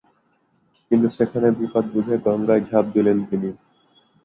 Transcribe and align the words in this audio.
কিন্তু 0.91 1.07
সেখানে 1.09 1.47
বিপদ 1.59 1.85
বুঝে 1.93 2.15
গঙ্গায় 2.25 2.63
ঝাঁপ 2.69 2.85
দিলেন 2.95 3.17
তিনি। 3.29 3.49